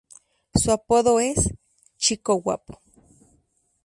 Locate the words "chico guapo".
1.97-2.79